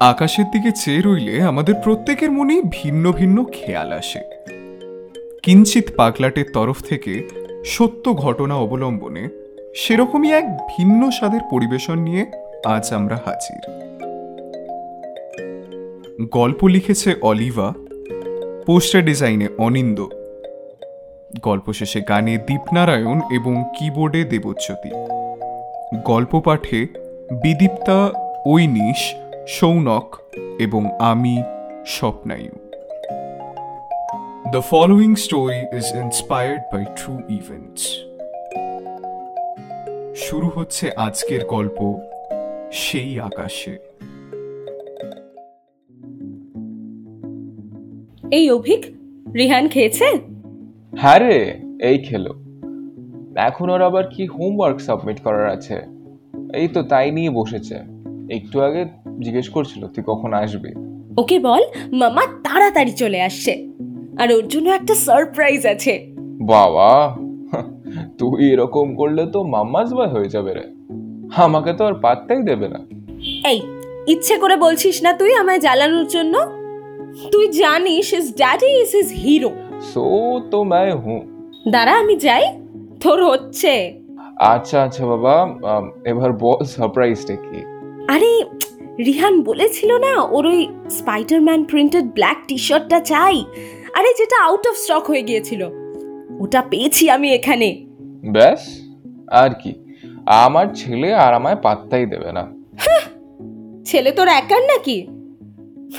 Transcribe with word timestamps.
আকাশের 0.00 0.44
দিকে 0.44 0.70
চেয়ে 0.70 1.00
রইলে 1.00 1.42
আমাদের 1.42 1.74
প্রত্যেকের 1.74 2.30
মনেই 2.30 2.62
ভিন্ন 2.70 3.12
ভিন্ন 3.12 3.44
খেয়াল 3.44 3.92
আসে। 3.92 4.20
কিঞ্চিত 5.42 5.84
পাগলাটের 5.96 6.44
তরফ 6.52 6.82
থেকে 6.82 7.28
সত্য 7.64 8.14
ঘটনা 8.14 8.54
অবলম্বনে 8.54 9.28
সেরকমই 9.76 10.32
এক 10.32 10.44
ভিন্ন 10.56 11.10
স্বাদের 11.10 11.40
পরিবেশন 11.50 11.98
নিয়ে 11.98 12.26
আজ 12.64 12.92
আমরা 12.92 13.16
হাজির। 13.16 13.62
গল্প 16.30 16.64
লিখেছে 16.64 17.14
অলিভা, 17.22 17.72
পোস্টার 18.66 19.04
ডিজাইনে 19.04 19.48
অনিন্দ। 19.58 20.06
গল্প 21.42 21.72
শেষে 21.72 22.00
গানে 22.00 22.36
দীপনারায়ণ 22.36 23.20
এবং 23.32 23.64
কিবোর্ডে 23.78 24.24
দেবচ্যুতি। 24.24 24.90
গল্প 26.04 26.40
পাঠে 26.40 26.86
বিদীপ্তা, 27.42 28.10
ঐনিশ 28.46 29.14
সৌনক 29.48 30.16
এবং 30.58 30.90
আমি 30.98 31.42
স্বপ্নায়ু। 31.86 32.50
The 34.52 34.60
following 34.72 35.14
story 35.14 35.60
is 35.78 35.86
inspired 36.04 36.62
by 36.74 36.84
true 36.84 37.40
events. 37.40 37.80
শুরু 40.16 40.48
হচ্ছে 40.54 40.90
আজকের 40.90 41.46
গল্প 41.46 41.98
সেই 42.72 43.20
আকাশে। 43.20 43.78
এই 48.30 48.50
অভিক 48.50 48.84
রিহান 49.34 49.68
খেয়েছে? 49.68 50.04
হ্যাঁ 50.98 51.18
রে 51.18 51.60
এই 51.82 51.98
খেলো। 51.98 52.30
এখন 53.36 53.70
ওর 53.70 53.82
আবার 53.82 54.08
কি 54.08 54.26
হোমওয়ার্ক 54.26 54.80
সাবমিট 54.80 55.20
করার 55.20 55.50
আছে? 55.50 55.80
এই 56.54 56.68
তো 56.68 56.82
তাই 56.82 57.10
নিয়ে 57.10 57.30
বসেছে। 57.30 57.78
একটু 58.30 58.60
আগে 58.60 59.07
জিজ্ঞেস 59.20 59.48
করছিল 59.48 59.82
তুই 59.86 60.04
কখন 60.06 60.32
আসবে? 60.32 60.70
ওকে 61.18 61.38
বল 61.38 61.62
মামা 61.92 62.22
তাড়াতাড়ি 62.44 62.92
চলে 62.92 63.20
আসছে। 63.20 63.52
আর 64.18 64.32
ওর 64.32 64.48
জন্য 64.48 64.68
একটা 64.70 64.94
সারপ্রাইজ 64.94 65.66
আছে। 65.66 65.92
বাবা 66.42 67.16
তুই 68.18 68.52
এরকম 68.52 68.96
করলে 68.96 69.26
তো 69.26 69.42
মাম্মাজ 69.44 69.94
বয় 69.94 70.06
হয়ে 70.06 70.28
যাবে 70.28 70.54
রে। 70.54 70.64
আমাকে 71.36 71.72
তো 71.72 71.82
আর 71.84 71.94
পাত্তাই 71.94 72.42
দেবে 72.42 72.68
না। 72.68 72.80
এই 73.48 73.60
ইচ্ছে 74.06 74.34
করে 74.36 74.56
বলছিস 74.56 75.02
না 75.02 75.12
তুই 75.12 75.34
আমায় 75.34 75.58
জ্বালানোর 75.58 76.06
জন্য? 76.06 76.34
তুই 77.32 77.48
জানিস 77.48 78.14
his 78.14 78.36
daddy 78.36 78.70
is 78.82 78.90
his 78.96 79.08
hero 79.12 79.50
so 79.80 80.04
তো 80.50 80.58
मैं 80.64 80.96
হুঁ 80.96 81.20
দাঁড়া 81.68 81.92
আমি 81.92 82.16
যাই। 82.16 82.44
তোর 83.02 83.18
হচ্ছে। 83.24 83.72
আচ্ছা 84.38 84.82
আচ্ছা 84.82 85.06
বাবা 85.06 85.34
এবার 86.04 86.32
বল 86.32 86.64
সারপ্রাইজটা 86.64 87.34
কি? 87.36 87.58
আরে 88.08 88.32
রিহান 89.06 89.42
বলেছিল 89.42 89.92
না 89.92 90.22
ওর 90.22 90.46
ওই 90.46 90.68
স্পাইডারম্যান 90.90 91.64
প্রিন্টেড 91.64 92.04
ব্ল্যাক 92.04 92.36
টি 92.48 92.58
শার্টটা 92.58 93.00
চাই? 93.00 93.44
আরে 93.94 94.14
যেটা 94.18 94.44
আউট 94.44 94.66
অফ 94.68 94.76
স্টক 94.76 95.02
হয়ে 95.06 95.22
গিয়েছিল। 95.22 95.62
ওটা 96.40 96.62
পেয়েছি 96.70 97.10
আমি 97.10 97.34
এখানে। 97.34 97.86
ব্যাস 98.32 98.80
আর 99.30 99.50
কি। 99.62 99.74
আমার 100.26 100.66
ছেলে 100.74 101.14
আর 101.14 101.34
আমায় 101.34 101.56
পাত্তাই 101.56 102.06
দেবে 102.06 102.32
না। 102.32 102.52
ছেলে 103.84 104.10
তোর 104.10 104.28
একার 104.28 104.62
নাকি? 104.62 105.06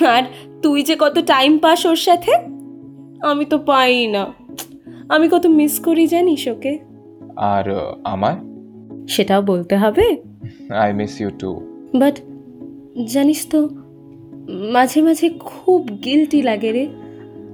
আর 0.08 0.23
তুই 0.61 0.83
যে 0.83 0.95
কত 1.00 1.20
টাইম 1.20 1.58
পাস 1.58 1.86
ওর 1.86 1.95
সাথে 1.95 2.31
আমি 3.22 3.45
তো 3.45 3.58
পাই 3.58 4.08
না। 4.08 4.33
আমি 5.09 5.30
কত 5.30 5.45
মিস 5.45 5.80
করি 5.80 6.08
জানিস 6.08 6.47
ওকে? 6.47 6.80
আর 7.36 7.95
আমায়? 8.03 8.36
সেটাও 9.08 9.42
বলতে 9.42 9.77
হবে। 9.77 10.22
I 10.70 10.94
miss 10.94 11.22
you 11.22 11.30
too 11.39 11.61
but 11.95 12.20
জানিস 13.05 13.47
তো 13.52 13.69
মাঝে 14.72 15.02
মাঝে 15.02 15.30
খুব 15.30 16.03
গিলটি 16.03 16.42
লাগে 16.42 16.72
রে। 16.72 16.88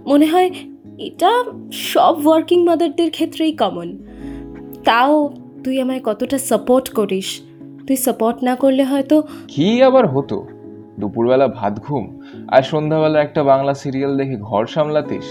মনে 0.05 0.25
হয় 0.25 0.49
এটা 0.97 1.43
সব 1.73 2.27
ওয়ার্কিং 2.27 2.63
মাদারদের 2.63 3.11
ক্ষেত্রেই 3.11 3.51
কমন 3.51 3.97
তাও 4.83 5.33
তুই 5.63 5.81
আমায় 5.81 6.00
কতটা 6.03 6.38
সাপোর্ট 6.38 6.89
করিস? 6.89 7.41
তুই 7.88 7.95
সাপোর্ট 7.95 8.44
না 8.44 8.56
করলে 8.56 8.83
হয়তো 8.83 9.23
কি 9.47 9.83
আবার 9.83 10.07
হতো? 10.07 10.47
দুপুরবেলা 11.00 11.47
ভাত 11.47 11.79
ঘুম 11.79 12.22
আর 12.47 12.62
সন্ধ্যাবেলা 12.62 13.22
একটা 13.22 13.44
বাংলা 13.44 13.73
সিরিয়াল 13.73 14.17
দেখে 14.17 14.35
ঘর 14.35 14.66
সামলাতিস 14.66 15.23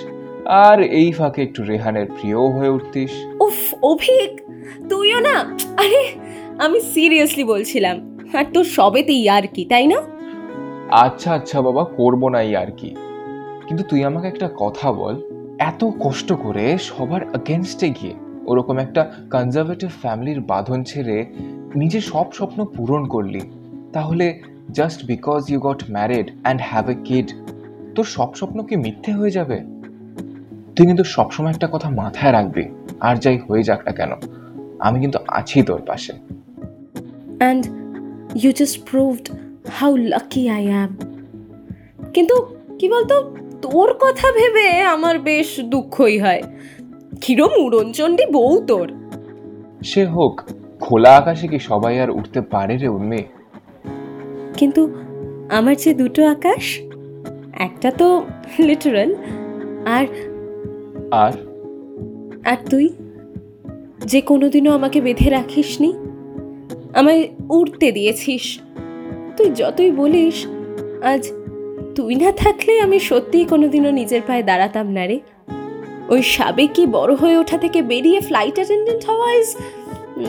আর 0.44 0.82
এই 0.82 1.12
ফাঁকে 1.12 1.42
একটু 1.42 1.62
রেহানের 1.62 2.06
প্রিয়ও 2.06 2.50
হয়ে 2.50 2.69
উঠতিস। 2.69 3.10
উফ 3.41 3.75
অভিক 3.82 4.41
তুইও 4.88 5.20
না? 5.20 5.58
আরে 5.76 6.08
আমি 6.58 6.81
সিরিয়াসলি 6.81 7.44
বলছিলাম 7.44 8.13
আর 8.36 8.44
তোর 8.54 8.64
সবেতেই 8.64 9.28
আর 9.28 9.46
কি 9.54 9.64
তাই 9.64 9.86
না? 9.86 10.02
আচ্ছা 10.90 11.32
আচ্ছা 11.32 11.62
বাবা 11.62 11.84
করব 11.84 12.28
না 12.28 12.38
আর 12.38 12.70
কি 12.76 12.94
কিন্তু 13.66 13.84
তুই 13.88 14.04
আমাকে 14.04 14.26
একটা 14.26 14.50
কথা 14.56 14.92
বল 14.92 15.22
এত 15.58 15.84
কষ্ট 16.00 16.32
করে 16.32 16.78
সবার 16.78 17.22
এগেনস্টে 17.22 17.90
গিয়ে 17.90 18.14
ওরকম 18.46 18.78
একটা 18.78 19.12
কনজারভেটিভ 19.30 19.90
ফ্যামিলির 20.00 20.40
বাঁধন 20.40 20.82
ছেড়ে 20.82 21.26
নিজের 21.76 22.00
সব 22.00 22.32
স্বপ্ন 22.32 22.64
পূরণ 22.64 23.06
করলি 23.06 23.40
তাহলে 23.92 24.40
just 24.70 25.04
because 25.04 25.50
you 25.50 25.60
got 25.60 25.84
married 25.90 26.30
and 26.42 26.60
have 26.64 26.88
a 26.88 26.94
kid 27.04 27.32
তোর 27.94 28.04
সব 28.04 28.34
স্বপ্ন 28.34 28.62
কি 28.62 28.76
মিথ্যে 28.76 29.12
হয়ে 29.12 29.30
যাবে? 29.30 29.60
তুই 30.76 30.86
কিন্তু 30.86 31.04
সবসময় 31.04 31.50
একটা 31.50 31.68
কথা 31.72 31.90
মাথায় 31.90 32.32
রাখবি 32.32 32.64
আর 33.00 33.16
যাই 33.16 33.38
হয়ে 33.48 33.62
যাক 33.62 33.84
না 33.84 33.92
কেন 33.92 34.10
আমি 34.78 35.00
কিন্তু 35.00 35.18
আছি 35.28 35.62
তোর 35.62 35.82
পাশে। 35.86 36.12
And 37.38 37.83
you 38.42 38.52
just 38.52 38.90
proved 38.90 39.28
how 39.70 39.96
lucky 39.96 40.48
I 40.48 40.66
am 40.66 40.96
কিন্তু 42.14 42.46
কি 42.78 42.88
বলতো? 42.88 43.36
তোর 43.62 43.92
কথা 43.92 44.32
ভেবে 44.32 44.80
আমার 44.80 45.18
বেশ 45.18 45.60
দুঃখই 45.60 46.18
হয়। 46.18 46.42
কিরম 47.20 47.64
উড়নচণ্ডী 47.64 48.26
বউ 48.32 48.64
তোর। 48.66 48.92
সে 49.84 50.06
হোক 50.06 50.40
খোলা 50.80 51.16
আকাশে 51.16 51.48
কি 51.48 51.58
সবাই 51.58 52.00
আর 52.00 52.10
উঠতে 52.10 52.40
পারে 52.40 52.76
রে 52.76 52.88
উন্মে 52.88 53.24
কিন্তু 54.56 54.94
আমার 55.50 55.76
যে 55.76 55.94
দুটো 55.94 56.28
আকাশ 56.28 56.80
একটা 57.52 57.90
তো 57.90 58.24
লিটারাল 58.58 59.14
আর 59.84 60.06
আর? 61.10 61.32
আর 62.44 62.56
তুই? 62.70 62.88
যে 64.04 64.20
কোনোদিনও 64.20 64.72
আমাকে 64.72 65.00
বেঁধে 65.00 65.30
রাখিসনি? 65.30 65.94
আমায় 66.99 67.22
উড়তে 67.56 67.88
দিয়েছিস। 67.97 68.44
তুই 69.37 69.49
যতই 69.60 69.91
বলিস, 70.00 70.37
আজ 71.12 71.22
তুই 71.97 72.15
না 72.22 72.31
থাকলে 72.43 72.72
আমি 72.84 72.99
সত্যিই 73.09 73.47
কোনোদিনও 73.53 73.91
নিজের 74.00 74.22
পায়ে 74.28 74.44
দাঁড়াতাম 74.50 74.87
না 74.97 75.05
রে। 75.10 75.19
ওই 76.12 76.21
সাবেকি 76.34 76.84
বড় 76.97 77.12
হয়ে 77.21 77.37
ওঠা 77.43 77.59
থেকে 77.65 77.78
বেরিয়ে 77.91 78.21
ফ্লাইট 78.28 78.56
অ্যাটেন্ডেন্ট 78.59 79.03
হওয়া 79.09 79.28
is 79.41 79.49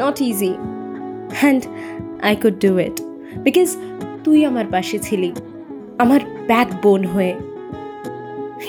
not 0.01 0.17
easy 0.29 0.53
and 1.39 1.61
I 2.27 2.33
could 2.43 2.57
do 2.65 2.71
it 2.85 2.97
because 3.45 3.69
তুই 4.23 4.39
আমার 4.49 4.67
পাশে 4.73 4.97
ছিলি, 5.07 5.29
আমার 6.03 6.21
ব্যাক 6.49 6.69
বোন 6.83 7.01
হয়ে। 7.13 7.33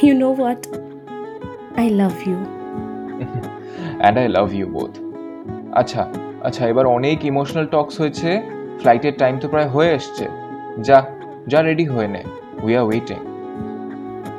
You 0.03 0.13
know 0.23 0.28
what 0.39 0.63
I 1.81 1.87
love 2.01 2.15
you 2.28 2.39
and 4.01 4.17
I 4.23 4.27
love 4.37 4.49
you 4.59 4.67
both 4.77 4.93
আচ্ছা 5.81 6.03
আচ্ছা 6.47 6.69
এবার 6.69 6.87
অনেক 6.87 7.25
ইমোশনাল 7.25 7.67
টক্স 7.67 8.01
হয়েছে। 8.01 8.43
ফ্লাইটের 8.81 9.15
টাইম 9.19 9.39
তো 9.39 9.49
প্রায় 9.49 9.69
হয়ে 9.69 9.91
এসছে। 9.93 10.25
যা 10.83 10.99
যা 11.49 11.62
রেডি 11.62 11.84
হয়ে 11.84 12.09
নে। 12.09 12.23
উই 12.62 12.77
আর 12.77 12.84
ওয়েটিং 12.84 13.21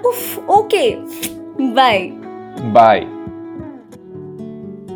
উফ 0.08 0.50
ওকে 0.50 0.86
বাই 1.76 2.12
বাই 2.64 3.00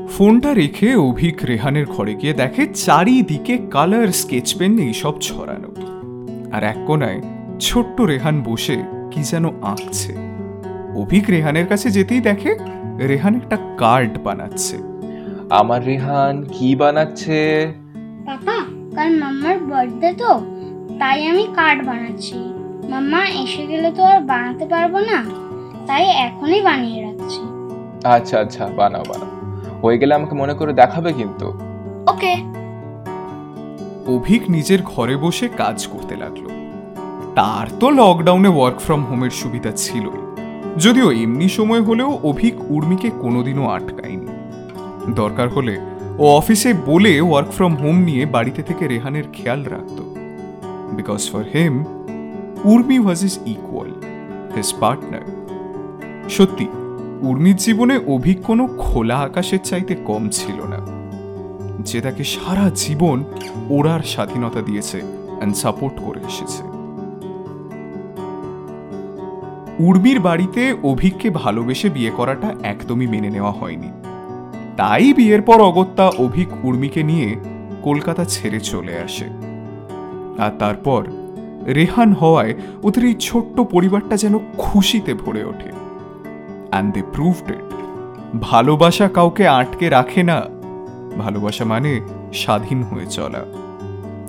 ফোনটা 0.10 0.54
রেখে 0.54 0.96
অভিক 0.96 1.36
রেহানের 1.44 1.86
ঘরে 1.86 2.16
গিয়ে 2.16 2.34
দেখে 2.34 2.64
চারিদিকে 2.86 3.58
কালার 3.72 4.08
স্কেচ 4.08 4.48
পেন 4.58 4.80
এইসব 4.80 5.14
ছড়ানো। 5.22 5.72
আর 6.56 6.64
এক 6.64 6.80
কোনায় 6.88 7.22
ছোট্ট 7.60 8.02
রেহান 8.02 8.44
বসে 8.44 8.78
কি 9.12 9.22
যেন 9.24 9.46
আঁকছে। 9.62 10.14
অভিক 10.96 11.24
রেহানের 11.30 11.68
কাছে 11.68 11.88
যেতেই 11.90 12.22
দেখে 12.22 12.52
রেহান 13.08 13.34
একটা 13.36 13.58
কার্ড 13.78 14.14
বানাচ্ছে। 14.24 14.91
আমার 15.52 15.86
রেহান 15.86 16.46
কি 16.54 16.76
বানাচ্ছে? 16.76 17.72
পাপা 18.26 18.58
কাল 18.96 19.20
মাম্মার 19.20 19.58
বার্থডে 19.60 20.14
তো 20.14 20.40
তাই 21.00 21.28
আমি 21.28 21.48
কার্ড 21.56 21.86
বানাচ্ছি। 21.86 22.36
মাম্মা 22.90 23.30
এসে 23.30 23.68
গেলে 23.68 23.92
তো 23.92 24.04
আর 24.04 24.20
বানাতে 24.22 24.66
পারব 24.66 24.98
না 25.00 25.26
তাই 25.88 26.06
এখনই 26.06 26.62
বানিয়ে 26.62 27.02
রাখছি। 27.02 27.42
আচ্ছা 28.04 28.40
আচ্ছা 28.40 28.70
বানাও 28.78 29.04
বানাও। 29.10 29.30
হয়ে 29.82 29.98
গেলে 29.98 30.14
আমাকে 30.14 30.36
মনে 30.36 30.54
করে 30.54 30.74
দেখাবে 30.74 31.14
কিন্তু। 31.14 31.48
ওকে। 32.08 32.34
অভিক 34.08 34.42
নিজের 34.50 34.80
ঘরে 34.84 35.16
বসে 35.18 35.48
কাজ 35.48 35.88
করতে 35.88 36.16
লাগল। 36.16 36.48
তার 37.36 37.68
তো 37.80 37.90
লকডাউনে 37.90 38.48
ওয়ার্ক 38.48 38.80
ফ্রম 38.80 39.06
হোমের 39.06 39.30
সুবিধা 39.30 39.72
ছিলই। 39.72 40.22
যদিও 40.78 41.12
এমনি 41.12 41.50
সময় 41.50 41.82
হলেও 41.82 42.20
অভিক 42.24 42.72
উর্মিকে 42.72 43.10
কোনোদিনও 43.10 43.68
আটকায়নি। 43.70 44.31
দরকার 45.10 45.50
হলে 45.50 45.78
ও 46.18 46.28
অফিসে 46.28 46.74
বলে 46.74 47.22
ওয়ার্ক 47.22 47.50
ফ্রম 47.52 47.76
হোম 47.76 47.98
নিয়ে 48.00 48.26
বাড়িতে 48.26 48.64
থেকে 48.64 48.88
রেহানের 48.88 49.24
খেয়াল 49.34 49.64
রাখত। 49.64 50.02
Because 50.96 51.32
for 51.32 51.44
him 51.56 51.86
Urmi 52.66 53.00
was 53.00 53.24
is 53.24 53.40
equal 53.46 53.94
his 54.56 54.74
partner 54.80 55.22
সত্যি 56.30 56.68
উর্মির 57.22 57.56
জীবনে 57.56 58.00
অভিক 58.08 58.42
কোনো 58.42 58.68
খোলা 58.68 59.18
আকাশের 59.18 59.60
চাইতে 59.60 59.96
কম 59.96 60.30
ছিল 60.30 60.62
না। 60.64 60.80
যে 61.80 62.02
তাকে 62.02 62.24
সারা 62.24 62.72
জীবন 62.76 63.24
ওড়ার 63.70 64.00
স্বাধীনতা 64.00 64.62
দিয়েছে 64.62 65.02
অ্যান্ড 65.38 65.56
সাপোর্ট 65.56 66.00
করে 66.00 66.20
এসেছে। 66.20 66.64
উর্মির 69.80 70.20
বাড়িতে 70.20 70.76
অভিককে 70.84 71.30
ভালোবেসে 71.30 71.90
বিয়ে 71.90 72.12
করাটা 72.18 72.56
একদমই 72.64 73.08
মেনে 73.08 73.30
নেওয়া 73.30 73.52
হয়নি। 73.52 73.92
তাই 74.78 75.14
বিয়ের 75.14 75.42
পর 75.42 75.62
অগত্যা 75.62 76.08
অভিক 76.08 76.66
উর্মিকে 76.66 77.04
নিয়ে 77.04 77.36
কলকাতা 77.84 78.26
ছেড়ে 78.26 78.60
চলে 78.60 78.98
আসে। 78.98 79.26
আর 80.40 80.52
তারপর 80.60 81.06
রেহান 81.66 82.14
হওয়ায় 82.14 82.54
ওদের 82.84 83.06
এই 83.06 83.16
ছোট্ট 83.20 83.60
পরিবারটা 83.60 84.18
যেন 84.18 84.40
খুশিতে 84.58 85.14
ভরে 85.14 85.44
ওঠে। 85.44 85.72
অ্যান্ড 86.70 86.94
দে 86.94 87.02
প্রুভড 87.14 87.52
ইট 87.52 87.70
ভালোবাসা 88.42 89.10
কাউকে 89.10 89.48
আটকে 89.48 89.90
রাখে 89.90 90.24
না, 90.24 90.42
ভালোবাসা 91.18 91.66
মানে 91.66 92.00
স্বাধীন 92.34 92.84
হয়ে 92.84 93.06
চলা। 93.06 93.46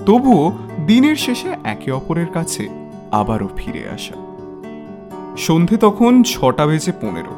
তবুও 0.07 0.53
দিনের 0.87 1.17
শেষে 1.17 1.49
একে 1.65 1.91
অপরের 1.91 2.27
কাছে 2.27 2.69
আবারও 3.13 3.49
ফিরে 3.57 3.89
আসা। 3.89 4.15
সন্ধে 5.37 5.77
তখন 5.77 6.23
ছটা 6.23 6.67
বেজে 6.67 6.93
পনেরো। 6.93 7.35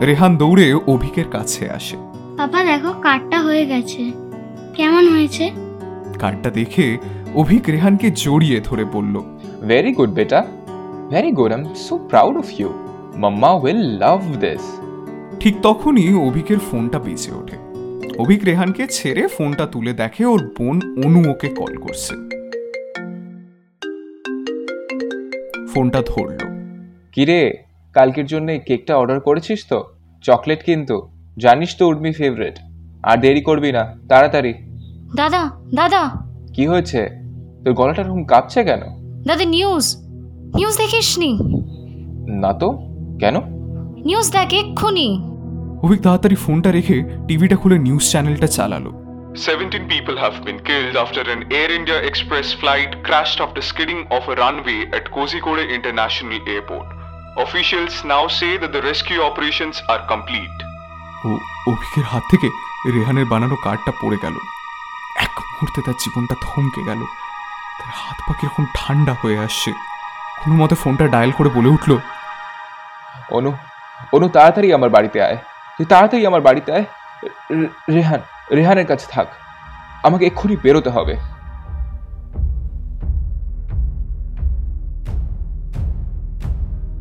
রেহান 0.00 0.36
দৌড়ে 0.36 0.74
অভিকের 0.74 1.28
কাছে 1.30 1.70
আসে। 1.70 2.11
পাপা 2.42 2.64
দেখো 2.64 2.92
কার্ডটা 2.92 3.42
হয়ে 3.42 3.66
গেছে। 3.66 4.12
কেমন 4.74 5.08
হয়েছে? 5.08 5.50
কার্ডটা 6.18 6.50
দেখে 6.50 6.98
অভিক 7.34 7.68
রেহানকে 7.68 8.10
জড়িয়ে 8.10 8.60
ধরে 8.64 8.84
বলল 8.84 9.20
ভেরি 9.68 9.92
গুড 9.92 10.10
বেটা। 10.10 10.46
Very 11.10 11.30
good 11.30 11.52
I 11.52 11.60
am 11.60 11.74
so 11.74 11.98
proud 11.98 12.36
of 12.36 12.60
you 12.60 12.74
mamma 13.16 13.52
will 13.52 13.76
love 13.76 14.36
this 14.40 14.80
ঠিক 15.40 15.54
তখনই 15.62 16.14
অভিকের 16.14 16.58
ফোনটা 16.58 16.98
বেজে 16.98 17.32
ওঠে। 17.32 17.56
অভিক 18.18 18.44
রেহানকে 18.44 18.86
ছেড়ে 18.86 19.26
ফোনটা 19.26 19.66
তুলে 19.66 19.92
দেখে 19.92 20.24
ওর 20.24 20.54
বোন 20.58 20.80
অনু 21.04 21.30
ওকে 21.30 21.48
কল 21.48 21.76
করছে। 21.76 22.14
ফোনটা 25.74 26.02
ধরলো। 26.06 26.46
কিরে 27.12 27.52
কালকের 27.92 28.26
জন্য 28.26 28.58
কেকটা 28.66 28.96
অর্ডার 28.96 29.20
করেছিস 29.20 29.66
তো? 29.68 29.84
চকলেট 30.22 30.62
কিন্তু। 30.62 31.11
জানিস 31.36 31.70
তো 31.78 31.82
উর্মি 31.90 32.12
ফেভারিট 32.20 32.56
আর 33.02 33.16
দেরি 33.24 33.42
করবি 33.48 33.70
না 33.76 33.82
তাড়াতাড়ি 34.08 34.52
দাদা 35.14 35.42
দাদা 35.74 36.02
কি 36.54 36.62
হয়েছে 36.66 37.00
তোর 37.62 37.72
গলাটা 37.78 38.02
এরকম 38.02 38.22
কাঁপছে 38.32 38.60
কেন 38.68 38.82
দাদা 39.28 39.44
নিউজ 39.56 39.84
নিউজ 40.54 40.74
দেখিসনি 40.82 41.30
না 42.42 42.52
তো 42.60 42.68
কেন 43.20 43.36
নিউজ 44.08 44.26
দেখ 44.36 44.50
এক্ষুনি 44.60 45.08
অভিক 45.84 46.00
তাড়াতাড়ি 46.06 46.36
ফোনটা 46.44 46.70
রেখে 46.78 46.96
টিভিটা 47.28 47.56
খুলে 47.62 47.76
নিউজ 47.86 48.04
চ্যানেলটা 48.12 48.48
চালালো 48.56 48.92
17 49.34 49.88
people 49.88 50.16
have 50.16 50.44
been 50.44 50.60
killed 50.60 50.94
after 50.94 51.22
an 51.22 51.40
Air 51.50 51.70
India 51.70 51.98
Express 52.08 52.48
flight 52.52 52.90
crashed 53.02 53.40
after 53.40 53.62
skidding 53.62 54.00
off 54.08 54.28
a 54.28 54.34
runway 54.34 54.80
at 54.92 55.04
Kozhikode 55.06 55.64
International 55.70 56.38
Airport. 56.46 56.88
Officials 57.38 57.94
now 58.04 58.24
say 58.30 58.52
that 58.58 58.72
the 58.72 58.82
rescue 58.82 59.22
operations 59.22 59.76
are 59.88 60.02
complete. 60.06 60.58
ও 61.26 61.30
অভিকের 61.70 62.04
হাত 62.04 62.24
থেকে 62.30 62.48
রেহানের 62.94 63.26
বানানো 63.26 63.56
কার্ডটা 63.64 63.92
পড়ে 64.02 64.18
গেল। 64.22 64.36
এক 65.26 65.34
মুহূর্তে 65.38 65.80
তার 65.86 65.96
জীবনটা 65.98 66.34
থমকে 66.42 66.82
গেল। 66.82 67.00
তার 67.78 67.90
হাত 68.02 68.18
পা 68.26 68.32
কীরকম 68.40 68.64
ঠান্ডা 68.74 69.12
হয়ে 69.22 69.38
আসছে। 69.38 69.70
কোনো 70.42 70.54
মতে 70.56 70.74
ফোনটা 70.74 71.04
ডায়াল 71.06 71.30
করে 71.30 71.50
বলে 71.54 71.68
উঠল, 71.68 71.92
অনু 73.30 73.50
অনু, 74.12 74.26
তাড়াতাড়ি 74.28 74.68
আমার 74.72 74.90
বাড়িতে 74.90 75.18
আয়। 75.22 75.38
তুই 75.76 75.86
তাড়াতাড়ি 75.86 76.22
আমার 76.26 76.40
বাড়িতে 76.40 76.68
আয়। 76.72 76.86
রেহান, 77.94 78.20
রেহানের 78.52 78.86
কাছে 78.86 79.06
থাক। 79.10 79.28
আমাকে 80.02 80.24
এক্ষুনি 80.26 80.56
বেরোতে 80.56 80.90
হবে। 80.90 81.14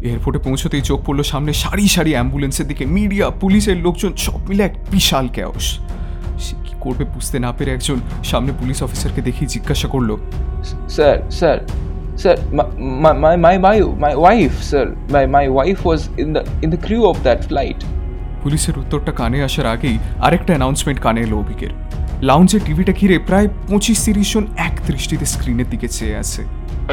এয়ারপোর্টে 0.08 0.40
পৌঁছতেই 0.40 0.82
চোখ 0.82 1.00
পড়ল 1.06 1.22
সামনে 1.22 1.54
সারি 1.54 1.88
সারি 1.88 2.12
অ্যাম্বুলেন্সের 2.12 2.68
দিকে। 2.68 2.86
মিডিয়া 2.86 3.30
পুলিশের 3.30 3.78
লোকজন 3.78 4.12
সব 4.18 4.40
মিলে 4.50 4.64
এক 4.64 4.76
বিশাল 4.92 5.28
ক্যাওস 5.28 5.80
সে 6.40 6.56
কি 6.64 6.74
করবে 6.80 7.04
বুঝতে 7.04 7.40
না 7.40 7.52
পেরে 7.52 7.72
একজন 7.72 7.98
সামনে 8.24 8.52
পুলিশ 8.60 8.84
অফিসারকে 8.84 9.22
দেখেই 9.22 9.48
জিজ্ঞাসা 9.48 9.88
করল 9.88 10.18
sir 10.90 11.18
sir 11.32 11.58
sir 12.18 12.38
my 13.20 13.38
my 13.38 13.58
my 13.58 13.82
my 14.00 14.14
wife 14.16 14.52
sir 14.64 14.88
my 15.12 15.28
my 15.28 15.48
wife 15.48 15.88
was 15.88 16.02
in 16.18 16.30
in 16.38 16.44
in 16.64 16.70
the 16.70 16.82
crew 16.88 17.04
of 17.12 17.18
that 17.28 17.40
flight. 17.50 17.80
পুলিশের 18.44 18.80
উত্তরটা 18.80 19.12
কানে 19.12 19.44
আসার 19.44 19.66
আগেই 19.66 19.98
আরেকটা 20.22 20.52
অ্যানাউন্সমেন্ট 20.54 21.00
কানে 21.02 21.22
এলো 21.22 21.38
অভিকের। 21.38 21.70
লাউঞ্জের 22.22 22.62
টিভিটা 22.66 22.94
ঘিরে 23.00 23.16
প্রায় 23.30 23.48
পঁচিশ 23.70 23.98
তিরিশ 24.06 24.28
জন 24.34 24.44
এক 24.68 24.76
দৃষ্টিতে 24.88 25.26
স্ক্রিনের 25.34 25.68
দিকে 25.74 25.88
চেয়ে 25.98 26.18
আছে 26.24 26.42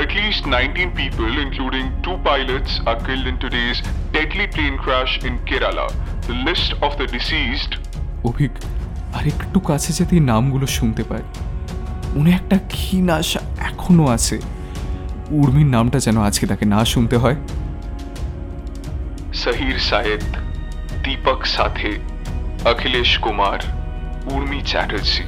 At 0.02 0.10
least 0.18 0.42
19 0.46 1.00
people, 1.00 1.32
including 1.46 1.86
two 2.04 2.16
pilots, 2.28 2.72
are 2.88 2.98
killed 3.06 3.26
in 3.26 3.36
today's 3.44 3.78
deadly 4.12 4.46
plane 4.46 4.76
crash 4.78 5.12
in 5.28 5.34
Kerala. 5.48 5.86
The 6.28 6.36
list 6.48 6.68
of 6.86 6.92
the 7.00 7.06
deceased 7.14 7.72
Abhik 8.30 8.52
আর 9.16 9.24
একটু 9.32 9.58
কাছে 9.70 9.90
যেতেই 9.98 10.22
নামগুলো 10.30 10.66
শুনতে 10.78 11.02
পায় 11.10 11.26
মনে 12.14 12.30
একটা 12.38 12.56
ক্ষীণ 12.74 13.06
আশা 13.20 13.40
এখনও 13.68 14.06
আছে 14.16 14.36
উর্মির 15.38 15.68
নামটা 15.76 15.98
যেন 16.06 16.16
আজকে 16.28 16.44
তাকে 16.52 16.64
না 16.74 16.80
শুনতে 16.92 17.16
হয় 17.22 17.38
Sahir 19.34 19.76
Sayed, 19.80 20.24
Deepak 21.04 21.40
Sathe, 21.54 21.92
Akhilesh 22.70 23.14
Kumar, 23.24 23.60
Urmi 24.28 24.60
Chatterjee. 24.70 25.26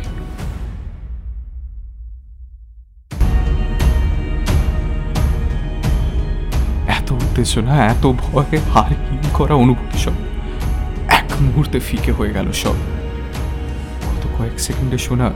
এত 6.87 7.13
উত্তেজনা, 7.13 7.87
এত 7.87 8.07
ভয়ে 8.07 8.59
হার 8.59 8.89
হিম 8.89 9.23
করা 9.35 9.55
অনুভূতি 9.55 9.99
সব? 9.99 10.13
এক 11.09 11.25
মুহূর্তে 11.41 11.81
ফিকে 11.81 12.13
হয়ে 12.13 12.31
গেল 12.31 12.53
সব। 12.53 12.77
গত 14.07 14.27
কয়েক 14.39 14.61
সেকেন্ডে 14.61 14.99
শোনা 14.99 15.33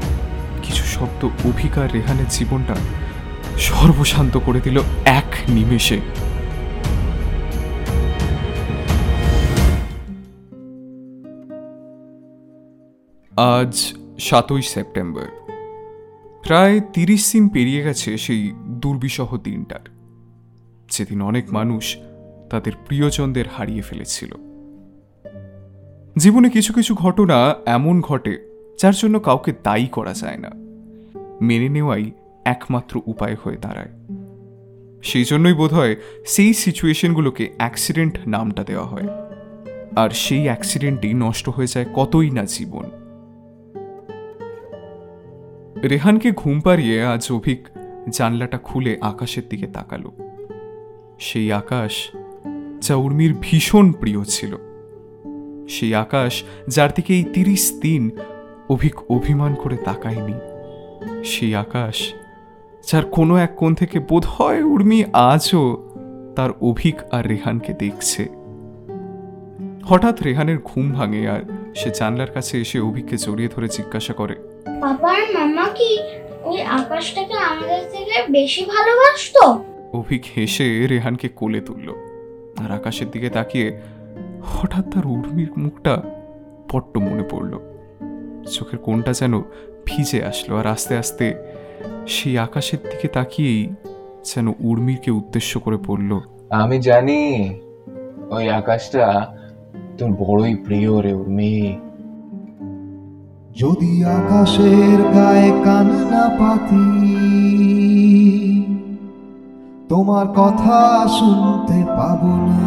কিছু 0.62 0.84
শব্দ 0.84 1.24
অভিকার 1.24 1.92
রেহানের 1.92 2.28
জীবনটা 2.30 2.74
সর্বশান্ত 3.58 4.36
করে 4.36 4.60
দিল 4.60 4.80
এক 5.04 5.28
নিমেষে। 5.48 6.00
আজ 13.36 13.94
সাতই 14.18 14.62
সেপ্টেম্বর। 14.62 15.26
প্রায় 16.42 16.80
তিরিশ 16.80 17.32
দিন 17.32 17.48
পেরিয়ে 17.48 17.82
গেছে 17.82 18.18
সেই 18.18 18.52
দুর্বিষহ 18.66 19.36
দিনটার। 19.36 19.78
যেদিন 20.90 21.22
অনেক 21.22 21.52
মানুষ 21.52 21.96
তাদের 22.50 22.72
প্রিয়জনদের 22.86 23.44
হারিয়ে 23.48 23.82
ফেলেছিল। 23.82 24.34
জীবনে 26.18 26.50
কিছু 26.50 26.72
কিছু 26.72 26.94
ঘটনা 26.94 27.54
এমন 27.66 28.00
ঘটে 28.00 28.38
যার 28.82 28.94
জন্য 28.94 29.20
কাউকে 29.20 29.52
দায়ী 29.62 29.86
করা 29.86 30.12
যায় 30.12 30.36
না। 30.36 30.50
মেনে 31.40 31.68
নেওয়াই 31.68 32.10
একমাত্র 32.44 33.00
উপায় 33.06 33.36
হয়ে 33.44 33.56
দাঁড়ায়। 33.56 33.90
সেই 35.02 35.24
জন্যই 35.24 35.52
বোধহয় 35.52 35.96
সেই 36.26 36.54
সিচুয়েশনগুলোকে 36.54 37.50
অ্যাক্সিডেন্ট 37.56 38.18
নামটা 38.26 38.64
দেওয়া 38.64 38.86
হয়। 38.86 39.08
আর 39.96 40.10
সেই 40.10 40.42
অ্যাক্সিডেন্টেই 40.42 41.14
নষ্ট 41.14 41.48
হয়ে 41.48 41.66
যায় 41.66 41.86
কতই 41.94 42.30
না 42.30 42.44
জীবন। 42.44 43.03
রেহানকে 45.90 46.32
ঘুম 46.32 46.60
পাড়িয়ে 46.60 47.04
আজ 47.04 47.32
অভিক 47.32 47.68
জানলাটা 48.08 48.58
খুলে 48.58 48.98
আকাশের 49.00 49.42
দিকে 49.48 49.66
তাকালো। 49.66 50.12
সেই 51.18 51.52
আকাশ 51.52 51.92
যা 52.80 52.94
উর্মির 52.94 53.34
ভীষণ 53.40 53.92
প্রিয় 53.92 54.24
ছিল। 54.24 54.56
সেই 55.68 55.94
আকাশ 55.94 56.42
যার 56.68 56.90
দিকে 56.96 57.14
এই 57.14 57.24
তিরিশ 57.24 57.78
দিন 57.82 58.10
অভিক 58.68 59.10
অভিমান 59.10 59.54
করে 59.54 59.76
তাকায়নি। 59.76 60.34
সেই 61.24 61.54
আকাশ 61.54 62.14
যার 62.92 63.04
কোনো 63.04 63.36
এক 63.36 63.52
কোণ 63.56 63.74
থেকে 63.74 63.98
বোধ 63.98 64.26
হয় 64.26 64.62
উর্মি 64.62 65.04
আজও 65.12 65.90
তার 66.36 66.50
অভিক 66.60 66.94
আর 67.10 67.26
রেহানকে 67.26 67.72
দেখছে। 67.72 68.28
হঠাৎ 69.84 70.22
রেহানের 70.22 70.58
ঘুম 70.58 70.92
ভাঙে 70.92 71.28
আর 71.28 71.63
সে 71.74 71.90
জানলার 71.90 72.30
কাছে 72.30 72.60
এসে 72.60 72.80
অভিককে 72.80 73.16
জড়িয়ে 73.16 73.48
ধরে 73.56 73.68
জিজ্ঞাসা 73.68 74.12
করে 74.12 74.34
পাপা 74.80 75.08
আর 75.08 75.34
মাম্মা 75.34 75.68
কি 75.68 75.98
ওই 76.44 76.62
আকাশটাকে 76.62 77.34
আমাদের 77.34 77.84
থেকে 77.92 78.32
বেশি 78.32 78.64
ভালোবাসতো? 78.64 79.64
অভিক 79.92 80.24
হেসে 80.36 80.86
রেহানকে 80.86 81.28
কোলে 81.28 81.60
তুলল 81.60 81.90
আর 82.58 82.70
আকাশের 82.70 83.10
দিকে 83.10 83.30
তাকিয়ে 83.30 83.80
হঠাৎ 84.42 84.94
তার 84.94 85.06
উর্মির 85.06 85.50
মুখটা 85.56 86.02
পট্ট 86.72 86.98
মনে 86.98 87.22
পড়ল। 87.30 87.58
চোখের 88.50 88.78
কোনটা 88.78 89.12
যেন 89.12 89.42
ভিজে 89.86 90.24
আসলো 90.24 90.56
আর 90.56 90.66
আস্তে 90.66 90.96
আস্তে 90.96 91.34
সেই 92.08 92.38
আকাশের 92.38 92.78
দিকে 92.90 93.08
তাকিয়েই 93.08 93.70
যেন 94.24 94.48
উর্মিকে 94.48 95.10
উদ্দেশ্য 95.10 95.60
করে 95.60 95.78
পড়ল 95.86 96.20
আমি 96.50 96.80
জানি 96.80 97.50
ওই 98.30 98.48
আকাশটা 98.48 99.36
তোর 99.98 100.10
বড়ই 100.18 100.54
প্রিয় 100.54 100.92
রে 101.02 101.14
মেয়ে 101.36 101.68
যদি 103.56 103.92
আকাশের 104.18 104.98
গায়ে 105.14 105.50
কান 105.64 105.88
না 106.10 106.24
পাতি, 106.38 106.86
তোমার 109.88 110.26
কথা 110.36 110.78
শুনতে 111.18 111.78
পাবো 111.98 112.32
না। 112.48 112.62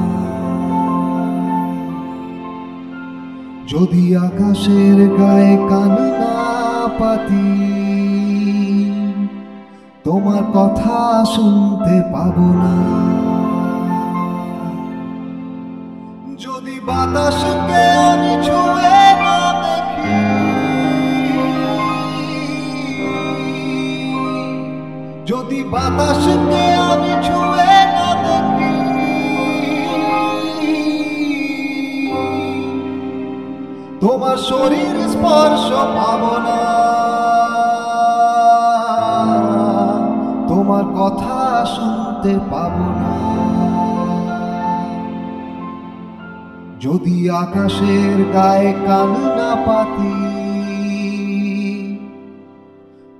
যদি 3.67 4.03
আকাশের 4.27 4.97
গায়ে 5.19 5.55
কান 5.69 5.95
না 6.21 6.35
পাতি, 6.99 7.49
তোমার 10.03 10.43
কথা 10.53 10.97
শুনতে 11.25 11.95
পাবো 12.13 12.47
না। 12.63 12.75
বাতাসকে 16.87 17.83
আমি 18.09 18.33
ছুঁয়ে 18.47 19.01
না 19.23 19.39
দেখি। 19.63 20.19
যদি 25.29 25.59
বাতাসকে 25.73 26.63
আমি 26.91 27.13
ছুঁয়ে 27.27 27.77
না 27.95 28.09
দেখি, 28.25 28.73
তোমার 34.03 34.37
শরীর 34.49 34.95
স্পর্শ 35.13 35.67
পাব 35.97 36.21
না। 36.47 36.59
তোমার 40.49 40.85
কথা 40.99 41.37
শুনতে 41.75 42.33
পাবো 42.51 42.85
না। 43.01 43.11
যদি 46.79 47.17
আকাশের 47.29 48.17
গায়ে 48.33 48.73
কান 48.87 49.11
না 49.37 49.51
পাতি, 49.65 50.17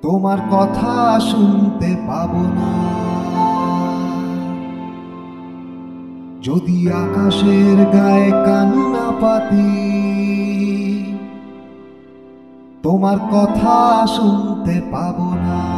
তোমার 0.01 0.39
কথা 0.51 1.19
শুনতে 1.19 1.89
পাবো 2.07 2.43
না। 2.57 2.71
যদি 6.41 6.77
আকাশের 7.05 7.77
গায়ে 7.95 8.31
কান 8.45 8.71
না 8.93 9.07
পাতি, 9.21 9.73
তোমার 12.83 13.17
কথা 13.33 13.77
শুনতে 14.15 14.75
পাবো 14.91 15.29
না। 15.45 15.76